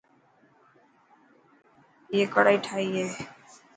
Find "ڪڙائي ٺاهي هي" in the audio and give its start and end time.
2.33-3.05